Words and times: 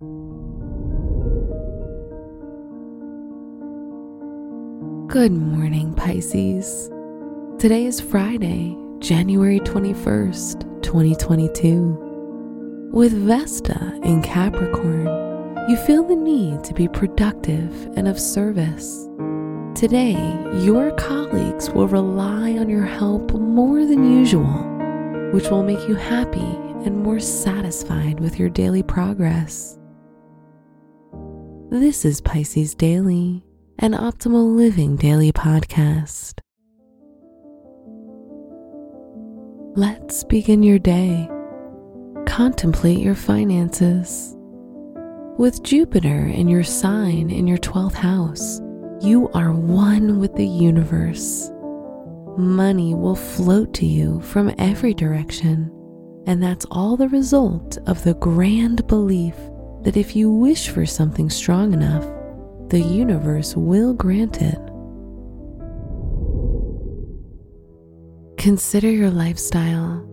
Good 0.00 0.06
morning, 5.32 5.92
Pisces. 5.96 6.88
Today 7.58 7.84
is 7.84 8.00
Friday, 8.00 8.76
January 9.00 9.58
21st, 9.58 10.82
2022. 10.84 12.90
With 12.92 13.12
Vesta 13.12 13.98
in 14.04 14.22
Capricorn, 14.22 15.08
you 15.68 15.76
feel 15.78 16.04
the 16.04 16.14
need 16.14 16.62
to 16.62 16.74
be 16.74 16.86
productive 16.86 17.90
and 17.96 18.06
of 18.06 18.20
service. 18.20 19.08
Today, 19.74 20.14
your 20.60 20.92
colleagues 20.92 21.70
will 21.70 21.88
rely 21.88 22.52
on 22.52 22.68
your 22.68 22.86
help 22.86 23.32
more 23.32 23.84
than 23.84 24.16
usual, 24.16 24.46
which 25.32 25.48
will 25.48 25.64
make 25.64 25.88
you 25.88 25.96
happy 25.96 26.56
and 26.84 27.02
more 27.02 27.18
satisfied 27.18 28.20
with 28.20 28.38
your 28.38 28.48
daily 28.48 28.84
progress. 28.84 29.77
This 31.70 32.06
is 32.06 32.22
Pisces 32.22 32.74
Daily 32.74 33.44
an 33.78 33.92
Optimal 33.92 34.56
Living 34.56 34.96
Daily 34.96 35.32
podcast. 35.32 36.38
Let's 39.76 40.24
begin 40.24 40.62
your 40.62 40.78
day. 40.78 41.28
Contemplate 42.24 43.00
your 43.00 43.14
finances. 43.14 44.34
With 45.36 45.62
Jupiter 45.62 46.28
in 46.28 46.48
your 46.48 46.64
sign 46.64 47.28
in 47.28 47.46
your 47.46 47.58
12th 47.58 47.92
house, 47.92 48.60
you 49.02 49.28
are 49.34 49.52
one 49.52 50.20
with 50.20 50.34
the 50.36 50.46
universe. 50.46 51.50
Money 52.38 52.94
will 52.94 53.14
float 53.14 53.74
to 53.74 53.84
you 53.84 54.22
from 54.22 54.54
every 54.56 54.94
direction, 54.94 55.70
and 56.26 56.42
that's 56.42 56.64
all 56.70 56.96
the 56.96 57.10
result 57.10 57.76
of 57.86 58.02
the 58.04 58.14
grand 58.14 58.86
belief 58.86 59.36
that 59.82 59.96
if 59.96 60.16
you 60.16 60.30
wish 60.30 60.68
for 60.68 60.86
something 60.86 61.30
strong 61.30 61.72
enough, 61.72 62.04
the 62.68 62.80
universe 62.80 63.56
will 63.56 63.94
grant 63.94 64.42
it. 64.42 64.58
Consider 68.36 68.90
your 68.90 69.10
lifestyle. 69.10 70.04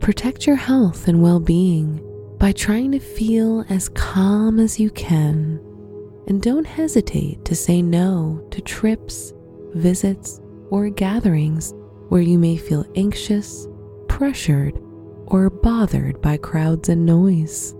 Protect 0.00 0.46
your 0.46 0.56
health 0.56 1.08
and 1.08 1.22
well 1.22 1.40
being 1.40 2.00
by 2.38 2.52
trying 2.52 2.92
to 2.92 2.98
feel 2.98 3.64
as 3.70 3.88
calm 3.90 4.60
as 4.60 4.78
you 4.78 4.90
can. 4.90 5.60
And 6.26 6.42
don't 6.42 6.66
hesitate 6.66 7.44
to 7.44 7.54
say 7.54 7.80
no 7.80 8.46
to 8.50 8.60
trips, 8.60 9.32
visits, 9.74 10.40
or 10.70 10.90
gatherings 10.90 11.72
where 12.08 12.22
you 12.22 12.38
may 12.38 12.56
feel 12.56 12.84
anxious, 12.96 13.66
pressured, 14.08 14.78
or 15.26 15.50
bothered 15.50 16.20
by 16.20 16.36
crowds 16.36 16.88
and 16.88 17.06
noise. 17.06 17.74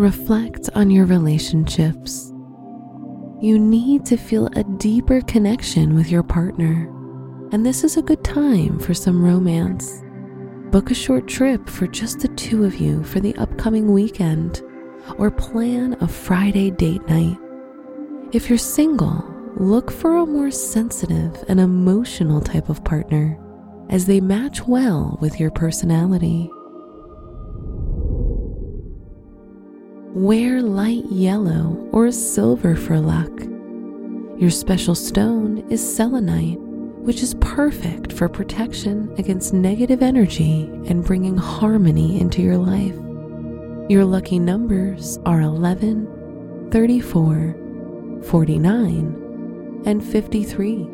Reflect 0.00 0.70
on 0.74 0.90
your 0.90 1.04
relationships. 1.04 2.32
You 3.38 3.58
need 3.58 4.06
to 4.06 4.16
feel 4.16 4.46
a 4.56 4.64
deeper 4.64 5.20
connection 5.20 5.94
with 5.94 6.10
your 6.10 6.22
partner, 6.22 6.88
and 7.52 7.66
this 7.66 7.84
is 7.84 7.98
a 7.98 8.02
good 8.02 8.24
time 8.24 8.78
for 8.78 8.94
some 8.94 9.22
romance. 9.22 10.02
Book 10.70 10.90
a 10.90 10.94
short 10.94 11.28
trip 11.28 11.68
for 11.68 11.86
just 11.86 12.20
the 12.20 12.28
two 12.28 12.64
of 12.64 12.76
you 12.76 13.04
for 13.04 13.20
the 13.20 13.36
upcoming 13.36 13.92
weekend, 13.92 14.62
or 15.18 15.30
plan 15.30 15.94
a 16.00 16.08
Friday 16.08 16.70
date 16.70 17.06
night. 17.06 17.36
If 18.32 18.48
you're 18.48 18.56
single, 18.56 19.22
look 19.58 19.90
for 19.90 20.16
a 20.16 20.24
more 20.24 20.50
sensitive 20.50 21.44
and 21.46 21.60
emotional 21.60 22.40
type 22.40 22.70
of 22.70 22.82
partner 22.84 23.38
as 23.90 24.06
they 24.06 24.22
match 24.22 24.66
well 24.66 25.18
with 25.20 25.38
your 25.38 25.50
personality. 25.50 26.50
Wear 30.14 30.60
light 30.60 31.04
yellow 31.06 31.88
or 31.92 32.10
silver 32.10 32.74
for 32.74 32.98
luck. 32.98 33.30
Your 34.40 34.50
special 34.50 34.96
stone 34.96 35.58
is 35.70 35.80
selenite, 35.94 36.58
which 36.58 37.22
is 37.22 37.36
perfect 37.40 38.12
for 38.12 38.28
protection 38.28 39.14
against 39.18 39.54
negative 39.54 40.02
energy 40.02 40.62
and 40.86 41.04
bringing 41.04 41.36
harmony 41.36 42.20
into 42.20 42.42
your 42.42 42.56
life. 42.56 42.96
Your 43.88 44.04
lucky 44.04 44.40
numbers 44.40 45.20
are 45.26 45.42
11, 45.42 46.68
34, 46.72 47.54
49, 48.24 49.82
and 49.86 50.04
53. 50.04 50.88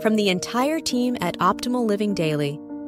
From 0.00 0.14
the 0.14 0.28
entire 0.28 0.78
team 0.78 1.16
at 1.20 1.36
Optimal 1.38 1.86
Living 1.86 2.14
Daily, 2.14 2.60